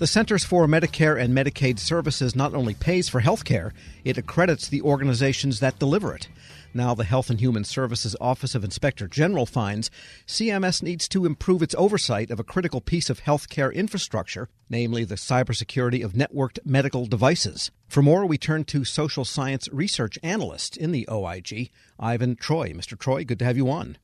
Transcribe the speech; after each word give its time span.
The 0.00 0.06
Centers 0.06 0.44
for 0.44 0.66
Medicare 0.66 1.20
and 1.20 1.36
Medicaid 1.36 1.78
Services 1.78 2.34
not 2.34 2.54
only 2.54 2.72
pays 2.72 3.10
for 3.10 3.20
health 3.20 3.44
care, 3.44 3.74
it 4.02 4.16
accredits 4.16 4.66
the 4.66 4.80
organizations 4.80 5.60
that 5.60 5.78
deliver 5.78 6.14
it. 6.14 6.26
Now, 6.72 6.94
the 6.94 7.04
Health 7.04 7.28
and 7.28 7.38
Human 7.38 7.64
Services 7.64 8.16
Office 8.18 8.54
of 8.54 8.64
Inspector 8.64 9.06
General 9.08 9.44
finds 9.44 9.90
CMS 10.26 10.82
needs 10.82 11.06
to 11.08 11.26
improve 11.26 11.60
its 11.60 11.74
oversight 11.74 12.30
of 12.30 12.40
a 12.40 12.44
critical 12.44 12.80
piece 12.80 13.10
of 13.10 13.20
healthcare 13.20 13.74
infrastructure, 13.74 14.48
namely 14.70 15.04
the 15.04 15.16
cybersecurity 15.16 16.02
of 16.02 16.14
networked 16.14 16.60
medical 16.64 17.04
devices. 17.04 17.70
For 17.86 18.00
more, 18.00 18.24
we 18.24 18.38
turn 18.38 18.64
to 18.64 18.86
social 18.86 19.26
science 19.26 19.68
research 19.70 20.18
analyst 20.22 20.78
in 20.78 20.92
the 20.92 21.06
OIG, 21.10 21.68
Ivan 21.98 22.36
Troy. 22.36 22.72
Mr. 22.72 22.98
Troy, 22.98 23.22
good 23.24 23.40
to 23.40 23.44
have 23.44 23.58
you 23.58 23.68
on. 23.68 23.98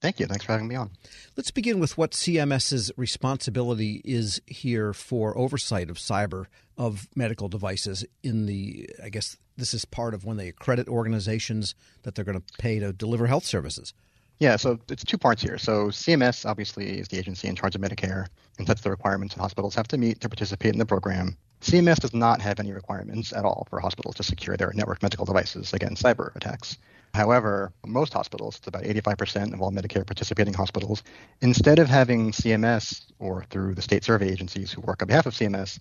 Thank 0.00 0.20
you. 0.20 0.26
Thanks 0.26 0.44
for 0.44 0.52
having 0.52 0.68
me 0.68 0.74
on. 0.74 0.90
Let's 1.36 1.50
begin 1.50 1.80
with 1.80 1.96
what 1.96 2.12
CMS's 2.12 2.92
responsibility 2.96 4.02
is 4.04 4.40
here 4.46 4.92
for 4.92 5.36
oversight 5.36 5.90
of 5.90 5.96
cyber 5.96 6.46
of 6.76 7.08
medical 7.16 7.48
devices 7.48 8.04
in 8.22 8.46
the 8.46 8.88
I 9.02 9.08
guess 9.08 9.36
this 9.56 9.72
is 9.72 9.84
part 9.84 10.12
of 10.12 10.24
when 10.24 10.36
they 10.36 10.48
accredit 10.48 10.88
organizations 10.88 11.74
that 12.02 12.14
they're 12.14 12.24
going 12.24 12.40
to 12.40 12.58
pay 12.58 12.78
to 12.78 12.92
deliver 12.92 13.26
health 13.26 13.44
services. 13.44 13.94
Yeah, 14.38 14.56
so 14.56 14.78
it's 14.90 15.02
two 15.02 15.16
parts 15.16 15.42
here. 15.42 15.56
So 15.56 15.86
CMS 15.86 16.44
obviously 16.44 16.98
is 16.98 17.08
the 17.08 17.18
agency 17.18 17.48
in 17.48 17.56
charge 17.56 17.74
of 17.74 17.80
Medicare 17.80 18.26
and 18.58 18.66
sets 18.66 18.82
the 18.82 18.90
requirements 18.90 19.34
that 19.34 19.40
hospitals 19.40 19.74
have 19.74 19.88
to 19.88 19.98
meet 19.98 20.20
to 20.20 20.28
participate 20.28 20.74
in 20.74 20.78
the 20.78 20.84
program. 20.84 21.38
CMS 21.62 22.00
does 22.00 22.12
not 22.12 22.42
have 22.42 22.60
any 22.60 22.72
requirements 22.72 23.32
at 23.32 23.46
all 23.46 23.66
for 23.70 23.80
hospitals 23.80 24.14
to 24.16 24.22
secure 24.22 24.58
their 24.58 24.72
network 24.74 25.02
medical 25.02 25.24
devices 25.24 25.72
against 25.72 26.02
cyber 26.02 26.36
attacks. 26.36 26.76
However, 27.14 27.72
most 27.86 28.12
hospitals, 28.12 28.56
it's 28.56 28.66
about 28.66 28.82
85% 28.82 29.54
of 29.54 29.62
all 29.62 29.72
Medicare 29.72 30.06
participating 30.06 30.52
hospitals, 30.52 31.02
instead 31.40 31.78
of 31.78 31.88
having 31.88 32.32
CMS 32.32 33.06
or 33.18 33.44
through 33.50 33.74
the 33.74 33.82
state 33.82 34.04
survey 34.04 34.30
agencies 34.30 34.70
who 34.70 34.82
work 34.82 35.02
on 35.02 35.08
behalf 35.08 35.26
of 35.26 35.34
CMS 35.34 35.78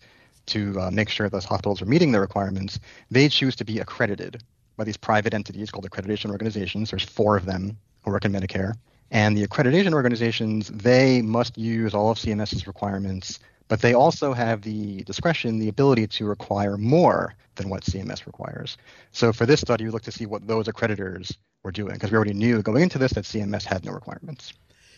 to 0.48 0.80
uh, 0.80 0.92
make 0.92 1.10
sure 1.10 1.30
those 1.30 1.46
hospitals 1.46 1.82
are 1.82 1.86
meeting 1.86 2.12
their 2.12 2.22
requirements, 2.22 2.80
they 3.12 3.28
choose 3.28 3.56
to 3.58 3.66
be 3.66 3.80
accredited 3.80 4.44
by 4.78 4.84
these 4.84 4.98
private 4.98 5.34
entities 5.34 5.72
called 5.72 5.90
accreditation 5.90 6.32
organizations. 6.32 6.92
There's 6.92 7.04
four 7.04 7.38
of 7.38 7.46
them 7.46 7.78
who 8.04 8.12
work 8.12 8.26
in 8.26 8.32
Medicare. 8.32 8.74
And 9.12 9.38
the 9.38 9.46
accreditation 9.48 9.94
organizations, 9.94 10.70
they 10.70 11.22
must 11.22 11.58
use 11.58 11.94
all 11.94 12.12
of 12.12 12.18
CMS's 12.18 12.68
requirements 12.68 13.40
but 13.68 13.82
they 13.82 13.94
also 13.94 14.34
have 14.34 14.62
the 14.62 15.04
discretion, 15.04 15.60
the 15.60 15.70
ability 15.70 16.08
to 16.08 16.26
require 16.26 16.78
more 16.78 17.36
than 17.56 17.70
what 17.70 17.84
CMS 17.84 18.26
requires. 18.26 18.78
So 19.12 19.34
for 19.34 19.46
this 19.46 19.62
study, 19.62 19.86
we 19.86 19.92
looked 19.92 20.06
to 20.06 20.12
see 20.12 20.26
what 20.26 20.48
those 20.48 20.68
accreditors 20.68 21.36
were 21.64 21.72
doing 21.72 21.94
because 21.94 22.12
we 22.12 22.16
already 22.16 22.34
knew 22.34 22.62
going 22.62 22.84
into 22.84 22.98
this 22.98 23.14
that 23.14 23.26
CMS 23.26 23.64
had 23.64 23.86
no 23.86 23.92
requirements. 23.92 24.54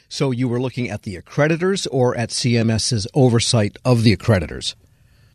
So 0.09 0.31
you 0.31 0.47
were 0.47 0.59
looking 0.59 0.89
at 0.89 1.03
the 1.03 1.19
accreditors 1.19 1.87
or 1.91 2.15
at 2.17 2.29
CMS's 2.29 3.07
oversight 3.13 3.77
of 3.83 4.03
the 4.03 4.15
accreditors? 4.15 4.75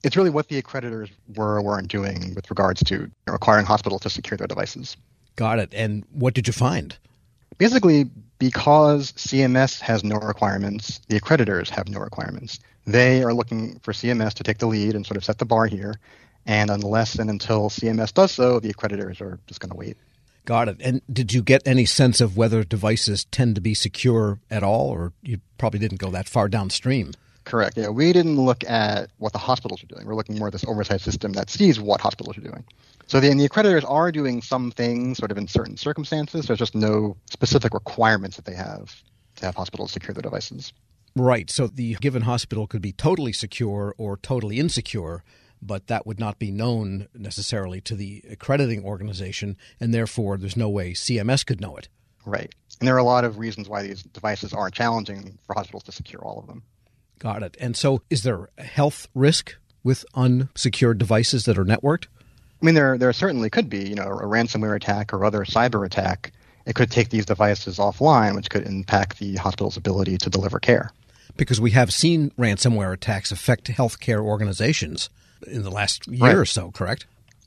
It's 0.03 0.17
really 0.17 0.31
what 0.31 0.49
the 0.49 0.61
accreditors 0.61 1.11
were 1.37 1.57
or 1.57 1.63
weren't 1.63 1.89
doing 1.89 2.35
with 2.35 2.51
regards 2.51 2.83
to 2.85 3.11
requiring 3.27 3.67
hospitals 3.67 4.01
to 4.03 4.11
secure 4.11 4.37
their 4.37 4.47
devices. 4.47 4.97
Got 5.37 5.59
it. 5.59 5.73
And 5.75 6.05
what 6.11 6.35
did 6.35 6.47
you 6.47 6.53
find? 6.53 6.97
Basically, 7.59 8.05
because 8.39 9.13
CMS 9.13 9.81
has 9.81 10.03
no 10.03 10.17
requirements, 10.17 11.01
the 11.09 11.21
accreditors 11.21 11.69
have 11.69 11.89
no 11.89 12.01
requirements. 12.01 12.59
They 12.87 13.23
are 13.23 13.33
looking 13.33 13.79
for 13.81 13.93
CMS 13.93 14.35
to 14.35 14.43
take 14.43 14.59
the 14.59 14.67
lead 14.67 14.95
and 14.95 15.07
sort 15.07 15.17
of 15.17 15.25
set 15.25 15.39
the 15.39 15.45
bar 15.45 15.67
here. 15.67 15.95
And 16.45 16.71
unless 16.71 17.17
and 17.17 17.31
until 17.31 17.71
CMS 17.71 18.13
does 18.13 18.33
so, 18.33 18.59
the 18.59 18.73
accreditors 18.73 19.21
are 19.21 19.39
just 19.47 19.61
going 19.61 19.71
to 19.71 19.77
wait. 19.77 19.97
Got 20.45 20.69
it. 20.69 20.77
And 20.81 21.03
did 21.13 21.33
you 21.33 21.41
get 21.41 21.63
any 21.65 21.85
sense 21.85 22.21
of 22.21 22.37
whether 22.37 22.65
devices 22.65 23.27
tend 23.27 23.55
to 23.55 23.61
be 23.61 23.75
secure 23.75 24.41
at 24.51 24.65
all, 24.65 24.89
or 24.89 25.13
you 25.23 25.39
probably 25.57 25.79
didn't 25.79 26.01
go 26.01 26.11
that 26.11 26.29
far 26.29 26.49
downstream? 26.49 27.13
Correct. 27.45 27.77
Yeah, 27.77 27.89
we 27.89 28.13
didn't 28.13 28.37
look 28.37 28.63
at 28.69 29.11
what 29.19 29.33
the 29.33 29.39
hospitals 29.39 29.83
are 29.83 29.87
doing. 29.87 30.07
We're 30.07 30.15
looking 30.15 30.39
more 30.39 30.49
at 30.49 30.53
this 30.53 30.65
oversight 30.65 31.01
system 31.01 31.33
that 31.33 31.51
sees 31.51 31.81
what 31.81 32.01
hospitals 32.01 32.39
are 32.39 32.43
doing. 32.43 32.65
So 33.09 33.21
the, 33.21 33.29
the 33.35 33.49
accreditors 33.49 33.89
are 33.89 34.13
doing 34.13 34.43
some 34.43 34.71
things 34.71 35.19
sort 35.19 35.31
of 35.31 35.39
in 35.39 35.49
certain 35.49 35.77
circumstances. 35.77 36.47
There's 36.47 36.59
just 36.59 36.75
no 36.75 37.17
specific 37.31 37.75
requirements 37.75 38.37
that 38.37 38.45
they 38.45 38.55
have 38.55 39.03
to 39.37 39.47
have 39.47 39.57
hospitals 39.57 39.93
secure 39.93 40.15
their 40.15 40.23
devices. 40.23 40.73
Right. 41.17 41.51
So 41.51 41.67
the 41.67 41.95
given 41.97 42.23
hospital 42.23 42.67
could 42.67 42.81
be 42.81 42.93
totally 42.93 43.33
secure 43.33 43.95
or 43.99 44.17
totally 44.17 44.59
insecure, 44.59 45.25
but 45.61 45.89
that 45.89 46.07
would 46.07 46.21
not 46.21 46.39
be 46.39 46.51
known 46.51 47.09
necessarily 47.15 47.81
to 47.83 47.95
the 47.95 48.25
accrediting 48.31 48.85
organization, 48.85 49.57
and 49.81 49.93
therefore 49.93 50.39
there's 50.39 50.57
no 50.57 50.69
way 50.69 50.93
CMS 50.93 51.45
could 51.45 51.61
know 51.61 51.77
it. 51.77 51.89
Right. 52.25 52.55
And 52.81 52.87
there 52.87 52.95
are 52.95 52.99
a 52.99 53.05
lot 53.05 53.25
of 53.25 53.39
reasons 53.39 53.69
why 53.69 53.83
these 53.83 54.03
devices 54.03 54.53
are 54.53 54.71
challenging 54.71 55.39
for 55.47 55.55
hospitals 55.55 55.83
to 55.85 55.93
secure 55.93 56.23
all 56.23 56.39
of 56.39 56.47
them. 56.47 56.63
Got 57.23 57.45
it. 57.45 57.57
And 57.61 57.77
so 57.77 58.03
is 58.11 58.25
there 58.25 58.49
a 58.59 58.65
health 58.65 59.07
risk 59.15 59.55
with 59.85 60.05
unsecured 60.15 60.99
devices 60.99 61.45
that 61.45 61.57
are 61.57 61.65
networked? 61.65 62.07
I 62.61 62.67
mean, 62.67 62.75
there 62.75 62.99
there 62.99 63.13
certainly 63.13 63.49
could 63.49 63.71
be, 63.71 63.89
you 63.89 63.95
know, 63.95 64.03
a 64.03 64.27
ransomware 64.27 64.75
attack 64.75 65.13
or 65.13 65.25
other 65.25 65.45
cyber 65.45 65.87
attack. 65.87 66.33
It 66.67 66.75
could 66.75 66.91
take 66.91 67.11
these 67.11 67.25
devices 67.25 67.79
offline, 67.79 68.35
which 68.35 68.51
could 68.51 68.67
impact 68.67 69.21
the 69.21 69.37
hospital's 69.37 69.77
ability 69.77 70.19
to 70.19 70.31
deliver 70.31 70.59
care 70.59 70.91
because 71.37 71.61
we 71.61 71.71
have 71.71 71.93
seen 71.93 72.31
ransomware 72.39 72.93
attacks 72.93 73.31
affect 73.31 73.69
healthcare 73.69 74.21
organizations 74.21 75.09
in 75.47 75.63
the 75.63 75.71
last 75.71 76.07
year 76.09 76.27
right. 76.27 76.37
or 76.37 76.45
so, 76.45 76.73
correct? 76.73 77.07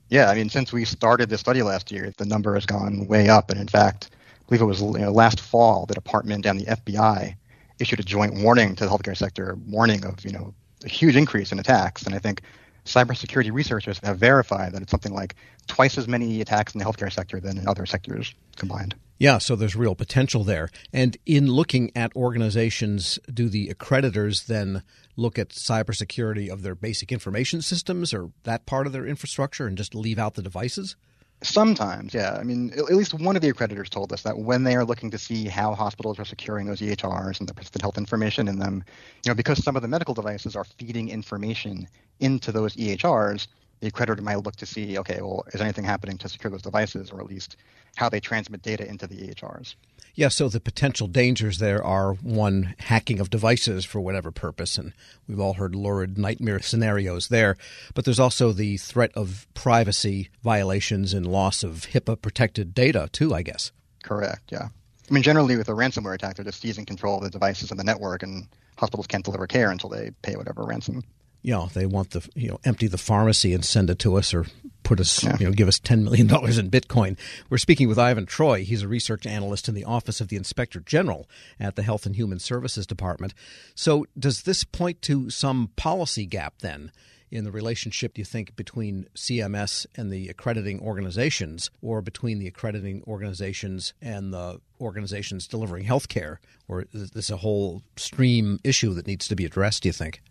Yeah, 0.09 0.30
I 0.30 0.36
mean, 0.36 0.50
since 0.50 0.72
we 0.72 0.86
started 0.86 1.30
this 1.30 1.42
study 1.42 1.63
last 1.63 1.92
year, 1.92 2.13
the 2.18 2.25
number 2.25 2.53
has 2.53 2.66
gone 2.66 3.07
way 3.07 3.28
up. 3.28 3.50
And 3.50 3.59
in 3.59 3.68
fact, 3.68 4.09
I 4.13 4.47
believe 4.47 4.62
it 4.62 4.66
was 4.66 4.81
you 4.81 5.00
know, 5.00 5.12
last 5.12 5.42
fall, 5.42 5.86
the 5.86 5.96
department 5.96 6.46
and 6.46 6.62
the 6.62 6.66
FBI 6.66 7.36
issued 7.80 8.00
a 8.00 8.03
joint 8.03 8.36
warning 8.41 8.75
to 8.75 8.86
the 8.86 8.90
healthcare 8.90 9.18
sector, 9.18 9.58
warning 9.68 10.06
of 10.06 10.24
you 10.24 10.31
know 10.31 10.53
a 10.84 10.90
huge 10.90 11.16
increase 11.16 11.52
in 11.52 11.59
attacks. 11.59 12.03
And 12.03 12.16
I 12.16 12.19
think 12.19 12.41
cybersecurity 12.86 13.52
researchers 13.52 14.00
have 14.03 14.18
verified 14.18 14.74
that 14.74 14.81
it's 14.81 14.91
something 14.91 15.13
like 15.13 15.36
twice 15.68 15.97
as 15.97 16.08
many 16.08 16.41
attacks 16.41 16.74
in 16.74 16.80
the 16.80 16.86
healthcare 16.86 17.12
sector 17.12 17.40
than 17.40 17.58
in 17.58 17.68
other 17.68 17.86
sectors 17.86 18.34
combined. 18.56 18.96
Yeah, 19.18 19.38
so 19.38 19.56
there's 19.56 19.75
real 19.75 19.96
potential 19.96 20.44
there. 20.44 20.69
And 20.91 21.18
in 21.25 21.47
looking 21.47 21.91
at 21.96 22.16
organizations, 22.16 23.18
do 23.34 23.47
the 23.47 23.74
accreditors 23.74 24.46
then 24.46 24.84
look 25.16 25.40
at 25.40 25.50
cybersecurity 25.50 26.50
of 26.50 26.63
their 26.63 26.75
basic 26.75 27.12
information 27.12 27.62
systems 27.62 28.13
or 28.13 28.31
that 28.44 28.66
part 28.66 28.88
of 28.88 28.94
their 28.94 29.06
infrastructure 29.06 29.68
and 29.68 29.78
just 29.78 29.96
leave 29.96 30.19
out 30.19 30.34
the 30.34 30.42
devices? 30.42 30.97
Sometimes, 31.45 32.13
yeah. 32.13 32.38
I 32.39 32.44
mean, 32.44 32.73
at 32.73 32.95
least 32.95 33.13
one 33.13 33.35
of 33.35 33.41
the 33.44 33.53
accreditors 33.53 33.88
told 33.88 34.11
us 34.11 34.23
that 34.23 34.38
when 34.38 34.63
they 34.63 34.75
are 34.75 34.83
looking 34.83 35.11
to 35.11 35.17
see 35.17 35.45
how 35.45 35.75
hospitals 35.75 36.19
are 36.19 36.25
securing 36.25 36.66
those 36.66 36.81
EHRs 36.81 37.39
and 37.39 37.47
the 37.47 37.53
persistent 37.53 37.83
health 37.83 38.00
information 38.00 38.47
in 38.47 38.57
them, 38.57 38.83
you 39.23 39.29
know, 39.29 39.35
because 39.35 39.63
some 39.63 39.75
of 39.75 39.83
the 39.83 39.88
medical 39.88 40.16
devices 40.16 40.56
are 40.56 40.63
feeding 40.63 41.09
information 41.09 41.88
into 42.19 42.51
those 42.51 42.75
EHRs, 42.75 43.47
the 43.79 43.91
accreditor 43.91 44.22
might 44.22 44.44
look 44.44 44.56
to 44.56 44.66
see, 44.66 44.97
okay, 44.97 45.22
well, 45.22 45.45
is 45.53 45.61
anything 45.61 45.83
happening 45.83 46.17
to 46.17 46.28
secure 46.29 46.50
those 46.50 46.63
devices, 46.63 47.11
or 47.11 47.19
at 47.19 47.28
least 47.28 47.57
how 47.95 48.09
they 48.09 48.19
transmit 48.19 48.63
data 48.63 48.88
into 48.88 49.06
the 49.06 49.16
EHRs? 49.16 49.75
Yeah, 50.16 50.30
so 50.30 50.48
the 50.48 50.62
potential 50.62 51.08
dangers 51.08 51.59
there 51.59 51.84
are 51.84 52.14
one, 52.14 52.74
hacking 52.80 53.20
of 53.20 53.30
devices 53.30 53.84
for 53.84 54.00
whatever 54.00 54.31
purpose, 54.31 54.78
and 54.78 54.94
we've 55.28 55.42
all 55.42 55.53
heard 55.53 55.76
lurid 55.76 56.18
nightmare 56.18 56.62
scenarios 56.62 57.28
there. 57.28 57.58
But 57.94 58.06
there's 58.06 58.20
also 58.20 58.54
the 58.54 58.78
threat 58.78 59.12
of 59.14 59.46
privacy 59.54 60.30
violations 60.42 61.14
and 61.14 61.28
loss 61.28 61.64
of 61.64 61.88
HIPAA 61.92 62.22
protected 62.22 62.74
data, 62.74 63.09
too, 63.12 63.34
I 63.34 63.42
guess. 63.42 63.74
Correct, 64.04 64.52
yeah. 64.52 64.70
I 65.09 65.14
mean, 65.14 65.22
generally, 65.22 65.58
with 65.58 65.68
a 65.68 65.74
ransomware 65.74 66.16
attack, 66.16 66.38
they're 66.38 66.46
just 66.46 66.62
seizing 66.62 66.86
control 66.86 67.18
of 67.18 67.24
the 67.24 67.30
devices 67.30 67.70
and 67.70 67.80
the 67.80 67.84
network, 67.84 68.24
and 68.24 68.48
hospitals 68.78 69.08
can't 69.08 69.25
deliver 69.25 69.48
care 69.48 69.70
until 69.70 69.90
they 69.90 70.12
pay 70.22 70.38
whatever 70.38 70.64
ransom 70.64 71.04
you 71.46 71.52
know, 71.52 71.70
they 71.75 71.86
want 71.86 72.09
the 72.09 72.28
you 72.34 72.50
know 72.50 72.59
empty 72.64 72.88
the 72.88 72.98
pharmacy 72.98 73.54
and 73.54 73.64
send 73.64 73.92
it 73.92 74.00
to 74.00 74.16
us 74.16 74.34
or 74.34 74.48
put 74.85 75.01
us 75.01 75.23
yeah. 75.23 75.35
you 75.40 75.46
know 75.47 75.51
give 75.51 75.68
us 75.68 75.79
ten 75.79 76.06
million 76.06 76.28
dollars 76.28 76.57
in 76.57 76.69
Bitcoin. 76.69 77.18
We're 77.50 77.57
speaking 77.57 77.90
with 77.90 78.00
Ivan 78.00 78.25
Troy. 78.25 78.63
He's 78.63 78.84
a 78.84 78.88
research 78.88 79.25
analyst 79.25 79.68
in 79.68 79.75
the 79.75 79.84
office 79.84 80.22
of 80.22 80.29
the 80.29 80.38
Inspector 80.38 80.79
General 80.81 81.28
at 81.59 81.75
the 81.75 81.84
Health 81.84 82.06
and 82.06 82.16
Human 82.16 82.40
Services 82.40 82.88
Department. 82.88 83.34
So 83.74 84.06
does 84.18 84.44
this 84.44 84.63
point 84.63 85.01
to 85.01 85.29
some 85.29 85.72
policy 85.75 86.25
gap 86.25 86.59
then? 86.59 86.94
In 87.31 87.44
the 87.44 87.51
relationship, 87.51 88.13
do 88.13 88.21
you 88.21 88.25
think, 88.25 88.56
between 88.56 89.07
CMS 89.15 89.88
and 89.95 90.12
the 90.12 90.30
accrediting 90.30 90.80
organizations, 90.80 91.71
or 91.81 92.01
between 92.01 92.38
the 92.38 92.48
accrediting 92.48 93.04
organizations 93.07 93.94
and 94.00 94.31
the 94.31 94.62
organizations 94.80 95.48
delivering 95.48 95.86
health 95.86 96.07
care? 96.07 96.39
Or 96.68 96.86
is 96.94 97.12
this 97.12 97.31
a 97.31 97.38
whole 97.38 97.81
stream 97.98 98.60
issue 98.63 98.94
that 98.94 99.07
needs 99.07 99.27
to 99.27 99.36
be 99.36 99.44
addressed, 99.44 99.83
do 99.83 99.89
you 99.89 99.94
think? 99.94 100.21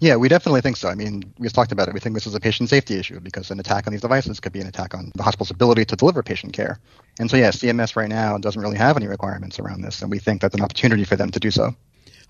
Yeah, 0.00 0.16
we 0.16 0.28
definitely 0.28 0.60
think 0.60 0.76
so. 0.76 0.88
I 0.88 0.94
mean, 0.94 1.22
we 1.38 1.44
just 1.44 1.54
talked 1.54 1.72
about 1.72 1.88
it. 1.88 1.94
We 1.94 2.00
think 2.00 2.14
this 2.14 2.26
is 2.26 2.34
a 2.34 2.40
patient 2.40 2.68
safety 2.68 2.96
issue 2.96 3.20
because 3.20 3.50
an 3.50 3.60
attack 3.60 3.86
on 3.86 3.92
these 3.92 4.00
devices 4.00 4.40
could 4.40 4.52
be 4.52 4.60
an 4.60 4.66
attack 4.66 4.94
on 4.94 5.12
the 5.14 5.22
hospital's 5.22 5.50
ability 5.50 5.84
to 5.86 5.96
deliver 5.96 6.22
patient 6.22 6.52
care. 6.52 6.80
And 7.20 7.30
so, 7.30 7.36
yeah, 7.36 7.50
CMS 7.50 7.94
right 7.94 8.08
now 8.08 8.36
doesn't 8.38 8.60
really 8.60 8.76
have 8.76 8.96
any 8.96 9.06
requirements 9.06 9.58
around 9.58 9.82
this, 9.82 10.02
and 10.02 10.10
we 10.10 10.18
think 10.18 10.40
that's 10.40 10.54
an 10.54 10.62
opportunity 10.62 11.04
for 11.04 11.16
them 11.16 11.30
to 11.30 11.38
do 11.38 11.50
so. 11.50 11.74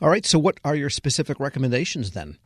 All 0.03 0.11
right. 0.11 0.27
So, 0.27 0.39
what 0.39 0.59
are 0.65 0.75
your 0.75 0.91
specific 0.91 1.41
recommendations 1.41 2.11
then? 2.11 2.37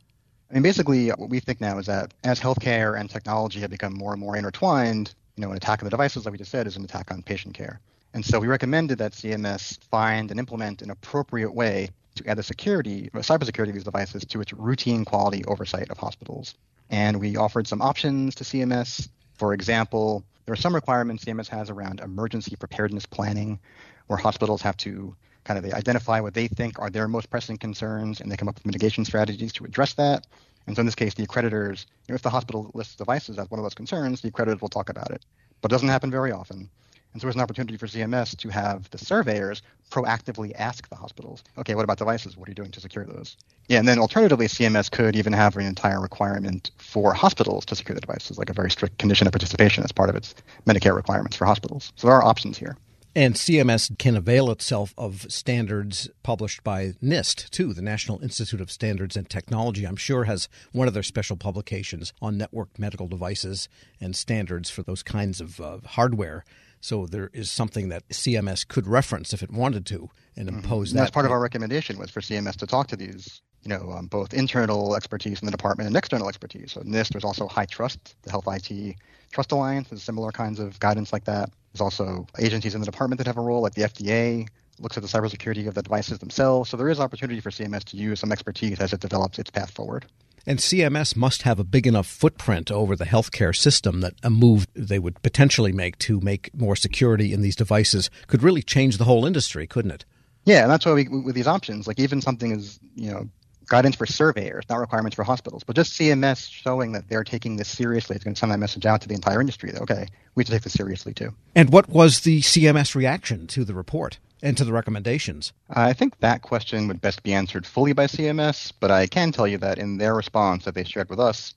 I 0.49 0.53
mean, 0.53 0.63
basically, 0.63 1.09
what 1.09 1.29
we 1.29 1.39
think 1.39 1.59
now 1.59 1.77
is 1.77 1.85
that 1.87 2.13
as 2.23 2.39
healthcare 2.39 2.99
and 2.99 3.09
technology 3.09 3.59
have 3.59 3.69
become 3.69 3.93
more 3.93 4.13
and 4.13 4.21
more 4.21 4.35
intertwined, 4.37 5.13
you 5.35 5.41
know, 5.41 5.51
an 5.51 5.57
attack 5.57 5.81
on 5.81 5.85
the 5.85 5.91
devices, 5.91 6.25
like 6.25 6.31
we 6.31 6.37
just 6.37 6.51
said, 6.51 6.65
is 6.65 6.77
an 6.77 6.83
attack 6.83 7.11
on 7.11 7.21
patient 7.21 7.53
care. 7.53 7.79
And 8.13 8.25
so 8.25 8.39
we 8.39 8.47
recommended 8.47 8.97
that 8.97 9.11
CMS 9.11 9.77
find 9.85 10.31
and 10.31 10.39
implement 10.39 10.81
an 10.81 10.89
appropriate 10.89 11.53
way 11.53 11.89
to 12.19 12.29
add 12.29 12.37
the 12.37 12.43
security, 12.43 13.09
cybersecurity 13.13 13.69
of 13.69 13.73
these 13.73 13.83
devices 13.83 14.23
to 14.25 14.41
its 14.41 14.53
routine 14.53 15.05
quality 15.05 15.43
oversight 15.45 15.89
of 15.89 15.97
hospitals. 15.97 16.55
And 16.89 17.19
we 17.19 17.37
offered 17.37 17.67
some 17.67 17.81
options 17.81 18.35
to 18.35 18.43
CMS. 18.43 19.09
For 19.35 19.53
example, 19.53 20.23
there 20.45 20.53
are 20.53 20.57
some 20.57 20.73
requirements 20.73 21.25
CMS 21.25 21.47
has 21.49 21.69
around 21.69 21.99
emergency 21.99 22.55
preparedness 22.55 23.05
planning, 23.05 23.59
where 24.07 24.17
hospitals 24.17 24.61
have 24.61 24.77
to 24.77 25.15
kind 25.43 25.63
of 25.63 25.73
identify 25.73 26.19
what 26.19 26.33
they 26.33 26.47
think 26.47 26.79
are 26.79 26.89
their 26.89 27.07
most 27.07 27.29
pressing 27.29 27.57
concerns 27.57 28.19
and 28.19 28.31
they 28.31 28.37
come 28.37 28.47
up 28.47 28.55
with 28.55 28.65
mitigation 28.65 29.05
strategies 29.05 29.53
to 29.53 29.65
address 29.65 29.93
that. 29.93 30.27
And 30.67 30.75
so 30.75 30.81
in 30.81 30.85
this 30.85 30.95
case, 30.95 31.13
the 31.13 31.25
accreditors, 31.25 31.85
you 32.07 32.13
know, 32.13 32.15
if 32.15 32.21
the 32.21 32.29
hospital 32.29 32.69
lists 32.73 32.95
devices 32.95 33.39
as 33.39 33.49
one 33.49 33.59
of 33.59 33.63
those 33.63 33.73
concerns, 33.73 34.21
the 34.21 34.31
accreditors 34.31 34.61
will 34.61 34.69
talk 34.69 34.89
about 34.89 35.11
it. 35.11 35.25
But 35.61 35.71
it 35.71 35.73
doesn't 35.73 35.89
happen 35.89 36.11
very 36.11 36.31
often. 36.31 36.69
And 37.13 37.21
so 37.21 37.25
there's 37.25 37.35
an 37.35 37.41
opportunity 37.41 37.77
for 37.77 37.87
CMS 37.87 38.37
to 38.37 38.49
have 38.49 38.89
the 38.91 38.97
surveyors 38.97 39.61
proactively 39.89 40.51
ask 40.55 40.87
the 40.89 40.95
hospitals, 40.95 41.43
okay, 41.57 41.73
what 41.73 41.83
about 41.83 41.97
devices? 41.97 42.37
What 42.37 42.47
are 42.47 42.51
you 42.51 42.55
doing 42.55 42.71
to 42.71 42.79
secure 42.79 43.05
those? 43.05 43.35
Yeah, 43.67 43.79
and 43.79 43.87
then 43.87 43.99
alternatively, 43.99 44.47
CMS 44.47 44.91
could 44.91 45.15
even 45.15 45.33
have 45.33 45.55
an 45.57 45.65
entire 45.65 45.99
requirement 45.99 46.71
for 46.77 47.13
hospitals 47.13 47.65
to 47.65 47.75
secure 47.75 47.95
the 47.95 48.01
devices, 48.01 48.37
like 48.37 48.49
a 48.49 48.53
very 48.53 48.69
strict 48.69 48.99
condition 48.99 49.25
of 49.25 49.33
participation 49.33 49.83
as 49.83 49.91
part 49.91 50.09
of 50.09 50.15
its 50.15 50.35
Medicare 50.67 50.95
requirements 50.95 51.35
for 51.35 51.45
hospitals. 51.45 51.91
So 51.95 52.07
there 52.07 52.15
are 52.15 52.23
options 52.23 52.57
here. 52.57 52.77
And 53.15 53.33
CMS 53.33 53.97
can 53.97 54.15
avail 54.15 54.51
itself 54.51 54.93
of 54.95 55.25
standards 55.29 56.09
published 56.21 56.63
by 56.63 56.93
NIST, 57.03 57.49
too. 57.49 57.73
The 57.73 57.81
National 57.81 58.21
Institute 58.21 58.61
of 58.61 58.69
Standards 58.69 59.17
and 59.17 59.27
Technology, 59.27 59.83
I'm 59.83 59.95
sure, 59.95 60.25
has 60.25 60.47
one 60.73 60.87
of 60.87 60.93
their 60.93 61.01
special 61.01 61.35
publications 61.35 62.13
on 62.21 62.37
networked 62.37 62.77
medical 62.77 63.07
devices 63.07 63.67
and 63.99 64.15
standards 64.15 64.69
for 64.69 64.83
those 64.83 65.01
kinds 65.01 65.41
of 65.41 65.59
uh, 65.59 65.79
hardware. 65.85 66.45
So 66.81 67.05
there 67.05 67.29
is 67.33 67.51
something 67.51 67.89
that 67.89 68.07
CMS 68.09 68.67
could 68.67 68.87
reference 68.87 69.33
if 69.33 69.43
it 69.43 69.51
wanted 69.51 69.85
to 69.87 70.09
and 70.35 70.47
mm-hmm. 70.47 70.57
impose 70.57 70.89
mm-hmm. 70.89 70.97
that. 70.97 71.01
That's 71.03 71.11
part 71.11 71.25
of 71.25 71.31
our 71.31 71.39
recommendation 71.39 71.97
was 71.97 72.09
for 72.09 72.21
CMS 72.21 72.55
to 72.57 72.67
talk 72.67 72.87
to 72.87 72.95
these, 72.95 73.41
you 73.63 73.69
know, 73.69 73.91
um, 73.91 74.07
both 74.07 74.33
internal 74.33 74.95
expertise 74.95 75.41
in 75.41 75.45
the 75.45 75.51
department 75.51 75.87
and 75.87 75.95
external 75.95 76.29
expertise. 76.29 76.71
So 76.71 76.81
NIST, 76.81 77.09
there's 77.09 77.25
also 77.25 77.47
HITRUST, 77.47 78.15
the 78.21 78.31
Health 78.31 78.45
IT 78.47 78.95
Trust 79.31 79.51
Alliance, 79.51 79.89
has 79.89 80.01
similar 80.01 80.31
kinds 80.31 80.59
of 80.59 80.79
guidance 80.79 81.11
like 81.11 81.25
that. 81.25 81.51
There's 81.73 81.81
also 81.81 82.25
agencies 82.39 82.73
in 82.73 82.81
the 82.81 82.85
department 82.85 83.17
that 83.19 83.27
have 83.27 83.37
a 83.37 83.41
role, 83.41 83.61
like 83.61 83.75
the 83.75 83.83
FDA 83.83 84.47
looks 84.79 84.97
at 84.97 85.03
the 85.03 85.09
cybersecurity 85.09 85.67
of 85.67 85.73
the 85.73 85.81
devices 85.81 86.19
themselves. 86.19 86.69
So 86.69 86.77
there 86.77 86.89
is 86.89 86.99
opportunity 86.99 87.39
for 87.39 87.49
CMS 87.49 87.83
to 87.85 87.97
use 87.97 88.19
some 88.19 88.31
expertise 88.31 88.79
as 88.79 88.93
it 88.93 88.99
develops 88.99 89.39
its 89.39 89.49
path 89.49 89.71
forward. 89.71 90.05
And 90.45 90.59
CMS 90.59 91.15
must 91.15 91.43
have 91.43 91.59
a 91.59 91.63
big 91.63 91.85
enough 91.85 92.07
footprint 92.07 92.71
over 92.71 92.95
the 92.95 93.05
healthcare 93.05 93.55
system 93.55 94.01
that 94.01 94.13
a 94.23 94.29
move 94.29 94.67
they 94.73 94.99
would 94.99 95.21
potentially 95.21 95.71
make 95.71 95.97
to 95.99 96.19
make 96.21 96.49
more 96.55 96.75
security 96.75 97.33
in 97.33 97.41
these 97.41 97.55
devices 97.55 98.09
could 98.27 98.41
really 98.41 98.61
change 98.61 98.97
the 98.97 99.03
whole 99.03 99.25
industry, 99.25 99.67
couldn't 99.67 99.91
it? 99.91 100.05
Yeah, 100.45 100.63
and 100.63 100.71
that's 100.71 100.85
why 100.85 100.93
we, 100.93 101.07
with 101.07 101.35
these 101.35 101.47
options, 101.47 101.87
like 101.87 101.99
even 101.99 102.21
something 102.21 102.53
as 102.53 102.79
you 102.95 103.11
know 103.11 103.29
guidance 103.67 103.95
for 103.95 104.07
surveyors, 104.07 104.65
not 104.69 104.77
requirements 104.77 105.15
for 105.15 105.23
hospitals, 105.23 105.63
but 105.63 105.75
just 105.75 105.93
CMS 105.93 106.49
showing 106.49 106.93
that 106.93 107.07
they're 107.07 107.23
taking 107.23 107.57
this 107.57 107.67
seriously. 107.67 108.15
It's 108.15 108.25
going 108.25 108.33
to 108.33 108.39
send 108.39 108.51
that 108.51 108.57
message 108.57 108.85
out 108.85 109.01
to 109.01 109.07
the 109.07 109.13
entire 109.13 109.41
industry 109.41 109.71
that 109.71 109.81
okay, 109.83 110.07
we 110.35 110.41
have 110.41 110.47
to 110.47 110.53
take 110.53 110.63
this 110.63 110.73
seriously 110.73 111.13
too. 111.13 111.33
And 111.55 111.71
what 111.71 111.89
was 111.89 112.21
the 112.21 112.41
CMS 112.41 112.95
reaction 112.95 113.45
to 113.47 113.63
the 113.63 113.75
report? 113.75 114.17
And 114.41 114.57
to 114.57 114.63
the 114.63 114.73
recommendations? 114.73 115.53
I 115.69 115.93
think 115.93 116.19
that 116.19 116.41
question 116.41 116.87
would 116.87 117.01
best 117.01 117.23
be 117.23 117.33
answered 117.33 117.65
fully 117.65 117.93
by 117.93 118.07
CMS, 118.07 118.71
but 118.79 118.91
I 118.91 119.07
can 119.07 119.31
tell 119.31 119.47
you 119.47 119.57
that 119.59 119.77
in 119.77 119.97
their 119.97 120.15
response 120.15 120.65
that 120.65 120.75
they 120.75 120.83
shared 120.83 121.09
with 121.09 121.19
us, 121.19 121.53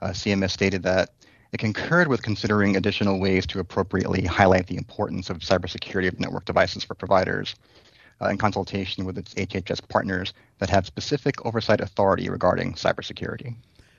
uh, 0.00 0.08
CMS 0.08 0.50
stated 0.50 0.82
that 0.82 1.10
it 1.52 1.58
concurred 1.58 2.08
with 2.08 2.22
considering 2.22 2.76
additional 2.76 3.20
ways 3.20 3.46
to 3.46 3.60
appropriately 3.60 4.24
highlight 4.24 4.66
the 4.66 4.76
importance 4.76 5.30
of 5.30 5.38
cybersecurity 5.38 6.08
of 6.08 6.18
network 6.18 6.44
devices 6.44 6.82
for 6.82 6.94
providers 6.94 7.54
uh, 8.20 8.28
in 8.28 8.38
consultation 8.38 9.04
with 9.04 9.18
its 9.18 9.34
HHS 9.34 9.86
partners 9.88 10.32
that 10.58 10.70
have 10.70 10.86
specific 10.86 11.44
oversight 11.46 11.80
authority 11.80 12.28
regarding 12.28 12.74
cybersecurity. 12.74 13.54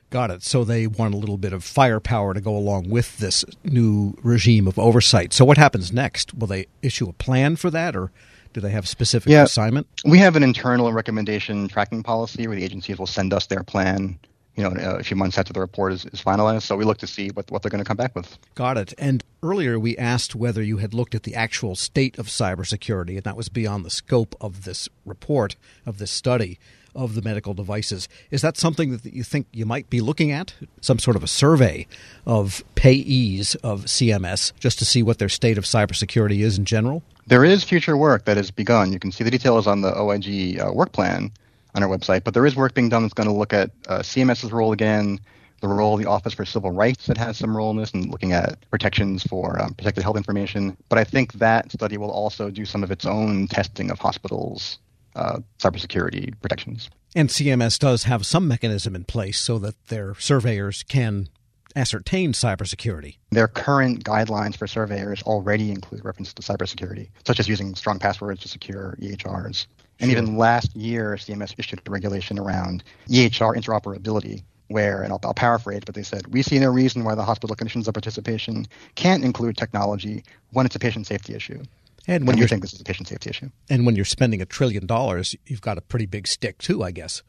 Got 0.10 0.32
it. 0.32 0.44
So 0.44 0.64
they 0.64 0.88
want 0.88 1.14
a 1.14 1.18
little 1.18 1.38
bit 1.38 1.52
of 1.52 1.64
firepower 1.64 2.34
to 2.34 2.42
go 2.42 2.56
along 2.56 2.90
with 2.90 3.18
this 3.18 3.44
new 3.64 4.16
regime 4.22 4.68
of 4.68 4.78
oversight. 4.80 5.34
So 5.34 5.44
what 5.44 5.58
happens 5.58 5.92
next? 5.92 6.34
Will 6.34 6.48
they 6.48 6.68
issue 6.82 7.10
a 7.10 7.14
plan 7.14 7.56
for 7.56 7.70
that, 7.72 7.96
or 7.96 8.12
do 8.54 8.62
they 8.62 8.70
have 8.70 8.88
specific 8.88 9.32
yeah, 9.32 9.44
assignment? 9.44 9.88
We 10.06 10.20
have 10.20 10.36
an 10.36 10.44
internal 10.44 10.94
recommendation 10.94 11.68
tracking 11.68 12.04
policy 12.04 12.48
where 12.48 12.56
the 12.56 12.64
agencies 12.64 12.98
will 12.98 13.08
send 13.08 13.34
us 13.34 13.48
their 13.48 13.64
plan. 13.64 14.18
You 14.56 14.64
know, 14.64 14.70
a 14.70 15.04
few 15.04 15.18
months 15.18 15.38
after 15.38 15.52
the 15.52 15.60
report 15.60 15.92
is, 15.92 16.06
is 16.06 16.22
finalized. 16.22 16.62
So 16.62 16.78
we 16.78 16.86
look 16.86 17.00
to 17.00 17.08
see 17.08 17.28
what, 17.34 17.52
what 17.52 17.62
they're 17.62 17.70
going 17.70 17.84
to 17.84 17.88
come 17.88 17.98
back 17.98 18.16
with. 18.16 18.38
Got 18.56 18.78
it. 18.78 18.94
And 18.98 19.22
earlier 19.44 19.78
we 19.78 19.98
asked 19.98 20.34
whether 20.34 20.64
you 20.64 20.78
had 20.78 20.94
looked 20.94 21.14
at 21.14 21.24
the 21.24 21.36
actual 21.36 21.76
state 21.76 22.18
of 22.18 22.28
cybersecurity, 22.28 23.16
and 23.16 23.24
that 23.24 23.36
was 23.36 23.50
beyond 23.50 23.84
the 23.84 23.90
scope 23.90 24.34
of 24.40 24.64
this 24.64 24.88
report, 25.04 25.58
of 25.86 25.98
this 25.98 26.12
study 26.12 26.58
of 26.96 27.16
the 27.16 27.22
medical 27.22 27.54
devices. 27.54 28.08
Is 28.32 28.42
that 28.42 28.58
something 28.58 28.98
that 28.98 29.14
you 29.14 29.24
think 29.24 29.48
you 29.52 29.66
might 29.66 29.90
be 29.90 30.02
looking 30.02 30.32
at? 30.32 30.54
Some 30.82 31.00
sort 31.00 31.16
of 31.16 31.24
a 31.24 31.28
survey 31.28 31.88
of 32.26 32.64
payees 32.76 33.56
of 33.64 33.86
CMS 33.86 34.54
just 34.60 34.80
to 34.80 34.86
see 34.86 35.04
what 35.04 35.20
their 35.20 35.30
state 35.30 35.58
of 35.58 35.66
cybersecurity 35.66 36.40
is 36.40 36.58
in 36.58 36.66
general? 36.66 37.04
There 37.28 37.44
is 37.44 37.64
future 37.64 37.98
work 37.98 38.26
that 38.26 38.38
has 38.38 38.52
begun. 38.52 38.94
You 38.94 39.00
can 39.00 39.12
see 39.12 39.24
the 39.24 39.32
details 39.32 39.66
on 39.68 39.82
the 39.82 39.98
OIG 39.98 40.60
uh, 40.60 40.72
work 40.72 40.92
plan 40.92 41.32
on 41.74 41.84
our 41.84 41.90
website, 41.90 42.24
but 42.24 42.34
there 42.34 42.46
is 42.46 42.56
work 42.56 42.74
being 42.74 42.90
done 42.90 43.02
that's 43.02 43.14
going 43.14 43.28
to 43.28 43.34
look 43.34 43.52
at 43.52 43.72
uh, 43.88 44.00
CMS's 44.00 44.52
role 44.52 44.72
again, 44.72 45.20
the 45.62 45.68
role 45.68 45.96
of 45.96 46.00
the 46.00 46.08
Office 46.08 46.34
for 46.34 46.46
Civil 46.46 46.72
Rights 46.72 47.08
that 47.08 47.18
has 47.18 47.38
some 47.38 47.56
role 47.56 47.72
in 47.72 47.78
this, 47.78 47.92
and 47.92 48.10
looking 48.10 48.34
at 48.34 48.58
protections 48.70 49.24
for 49.24 49.60
um, 49.62 49.74
protected 49.74 50.04
health 50.04 50.18
information. 50.18 50.78
But 50.90 51.00
I 51.00 51.04
think 51.04 51.34
that 51.34 51.72
study 51.72 51.98
will 51.98 52.12
also 52.12 52.50
do 52.50 52.66
some 52.66 52.84
of 52.84 52.92
its 52.92 53.06
own 53.06 53.48
testing 53.48 53.90
of 53.90 54.00
hospitals' 54.00 54.78
uh, 55.16 55.40
cybersecurity 55.60 56.34
protections. 56.42 56.90
And 57.16 57.30
CMS 57.30 57.80
does 57.80 58.04
have 58.04 58.26
some 58.26 58.48
mechanism 58.48 58.96
in 58.96 59.06
place 59.06 59.40
so 59.40 59.58
that 59.60 59.88
their 59.88 60.16
surveyors 60.16 60.84
can 60.84 61.30
ascertain 61.76 62.34
cybersecurity. 62.34 63.18
Their 63.32 63.48
current 63.48 64.04
guidelines 64.04 64.58
for 64.58 64.68
surveyors 64.68 65.22
already 65.24 65.72
include 65.72 66.06
reference 66.06 66.34
to 66.34 66.42
cybersecurity, 66.42 67.10
such 67.26 67.40
as 67.40 67.48
using 67.48 67.76
strong 67.76 68.00
passwords 68.00 68.42
to 68.42 68.48
secure 68.48 68.98
EHRs. 69.02 69.68
And 70.00 70.12
sure. 70.12 70.22
even 70.22 70.38
last 70.38 70.76
year, 70.76 71.16
CMS 71.16 71.54
issued 71.58 71.82
a 71.86 71.92
regulation 71.92 72.40
around 72.40 72.84
EHR 73.08 73.56
interoperability, 73.56 74.44
where, 74.68 75.02
and 75.02 75.12
I'll, 75.12 75.20
I'll, 75.24 75.34
paraphrase, 75.34 75.82
but 75.86 75.96
they 75.96 76.04
said, 76.04 76.28
we 76.28 76.42
see 76.42 76.60
no 76.60 76.70
reason 76.70 77.04
why 77.04 77.16
the 77.16 77.24
hospital 77.24 77.56
conditions 77.56 77.88
of 77.88 77.94
participation 77.94 78.66
can't 78.96 79.24
include 79.24 79.58
technology 79.58 80.24
when 80.52 80.66
it's 80.66 80.76
a 80.76 80.80
patient 80.80 81.08
safety 81.08 81.34
issue. 81.34 81.62
And 82.08 82.28
when, 82.28 82.36
when 82.36 82.38
you 82.38 82.48
think 82.48 82.62
this 82.62 82.74
is 82.74 82.82
a 82.82 82.84
patient 82.84 83.08
safety 83.08 83.30
issue. 83.30 83.50
And 83.70 83.86
when 83.86 83.96
you're 83.96 84.06
spending 84.06 84.42
a 84.42 84.46
trillion 84.46 84.86
dollars, 84.86 85.36
you've 85.46 85.62
got 85.62 85.78
a 85.78 85.82
pretty 85.82 86.06
big 86.06 86.28
stick 86.28 86.58
too, 86.60 86.84
I 86.84 86.92
guess. 86.92 87.24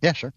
Yeah, 0.00 0.12
sure. 0.12 0.32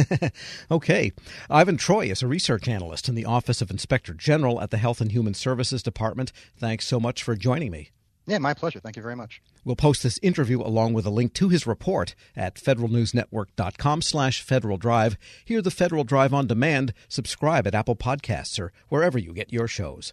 okay. 0.70 1.12
Ivan 1.48 1.76
Troy 1.76 2.06
is 2.06 2.22
a 2.22 2.26
research 2.26 2.68
analyst 2.68 3.08
in 3.08 3.14
the 3.14 3.24
Office 3.24 3.62
of 3.62 3.70
Inspector 3.70 4.12
General 4.14 4.60
at 4.60 4.70
the 4.70 4.78
Health 4.78 5.00
and 5.00 5.12
Human 5.12 5.34
Services 5.34 5.82
Department. 5.82 6.32
Thanks 6.56 6.86
so 6.86 6.98
much 7.00 7.22
for 7.22 7.36
joining 7.36 7.70
me. 7.70 7.90
Yeah, 8.26 8.38
my 8.38 8.52
pleasure. 8.52 8.78
Thank 8.78 8.96
you 8.96 9.02
very 9.02 9.16
much. 9.16 9.40
We'll 9.64 9.74
post 9.74 10.02
this 10.02 10.18
interview 10.22 10.60
along 10.60 10.92
with 10.92 11.06
a 11.06 11.10
link 11.10 11.32
to 11.34 11.48
his 11.48 11.66
report 11.66 12.14
at 12.36 12.56
federalnewsnetwork.com 12.56 14.02
slash 14.02 14.42
Federal 14.42 14.76
Drive. 14.76 15.16
Hear 15.46 15.62
the 15.62 15.70
Federal 15.70 16.04
Drive 16.04 16.34
on 16.34 16.46
demand. 16.46 16.92
Subscribe 17.08 17.66
at 17.66 17.74
Apple 17.74 17.96
Podcasts 17.96 18.60
or 18.60 18.70
wherever 18.90 19.18
you 19.18 19.32
get 19.32 19.50
your 19.50 19.66
shows. 19.66 20.12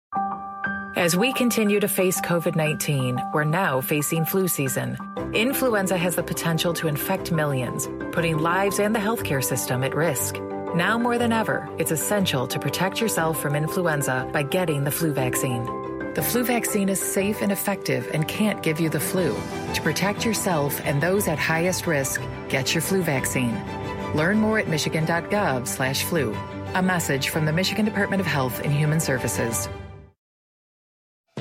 As 1.01 1.17
we 1.17 1.33
continue 1.33 1.79
to 1.79 1.87
face 1.87 2.21
COVID 2.21 2.55
19, 2.55 3.19
we're 3.33 3.43
now 3.43 3.81
facing 3.81 4.23
flu 4.23 4.47
season. 4.47 4.99
Influenza 5.33 5.97
has 5.97 6.15
the 6.15 6.21
potential 6.21 6.75
to 6.75 6.87
infect 6.87 7.31
millions, 7.31 7.89
putting 8.11 8.37
lives 8.37 8.79
and 8.79 8.93
the 8.93 8.99
healthcare 8.99 9.43
system 9.43 9.83
at 9.83 9.95
risk. 9.95 10.35
Now 10.75 10.99
more 10.99 11.17
than 11.17 11.31
ever, 11.31 11.67
it's 11.79 11.89
essential 11.89 12.45
to 12.45 12.59
protect 12.59 13.01
yourself 13.01 13.41
from 13.41 13.55
influenza 13.55 14.29
by 14.31 14.43
getting 14.43 14.83
the 14.83 14.91
flu 14.91 15.11
vaccine. 15.11 15.63
The 16.13 16.21
flu 16.21 16.43
vaccine 16.43 16.87
is 16.87 17.01
safe 17.01 17.41
and 17.41 17.51
effective 17.51 18.07
and 18.13 18.27
can't 18.27 18.61
give 18.61 18.79
you 18.79 18.89
the 18.89 18.99
flu. 18.99 19.35
To 19.73 19.81
protect 19.81 20.23
yourself 20.23 20.79
and 20.83 21.01
those 21.01 21.27
at 21.27 21.39
highest 21.39 21.87
risk, 21.87 22.21
get 22.47 22.75
your 22.75 22.83
flu 22.83 23.01
vaccine. 23.01 23.59
Learn 24.13 24.37
more 24.37 24.59
at 24.59 24.67
michigan.gov/flu. 24.67 26.37
A 26.75 26.83
message 26.83 27.29
from 27.29 27.45
the 27.47 27.53
Michigan 27.53 27.85
Department 27.85 28.21
of 28.21 28.27
Health 28.27 28.61
and 28.63 28.71
Human 28.71 28.99
Services. 28.99 29.67